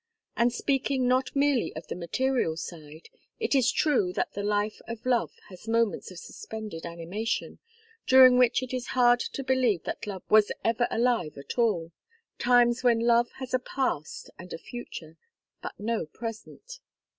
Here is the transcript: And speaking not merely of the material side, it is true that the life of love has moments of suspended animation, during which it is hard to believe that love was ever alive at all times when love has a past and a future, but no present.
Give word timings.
And 0.35 0.51
speaking 0.51 1.07
not 1.07 1.35
merely 1.35 1.75
of 1.75 1.85
the 1.85 1.95
material 1.95 2.57
side, 2.57 3.07
it 3.39 3.53
is 3.53 3.71
true 3.71 4.11
that 4.13 4.31
the 4.33 4.41
life 4.41 4.81
of 4.87 5.05
love 5.05 5.29
has 5.49 5.67
moments 5.67 6.09
of 6.09 6.17
suspended 6.17 6.87
animation, 6.87 7.59
during 8.07 8.35
which 8.39 8.63
it 8.63 8.73
is 8.73 8.87
hard 8.97 9.19
to 9.19 9.43
believe 9.43 9.83
that 9.83 10.07
love 10.07 10.23
was 10.27 10.51
ever 10.65 10.87
alive 10.89 11.37
at 11.37 11.55
all 11.59 11.91
times 12.39 12.83
when 12.83 12.97
love 13.01 13.29
has 13.33 13.53
a 13.53 13.59
past 13.59 14.31
and 14.39 14.51
a 14.53 14.57
future, 14.57 15.17
but 15.61 15.79
no 15.79 16.07
present. 16.07 16.79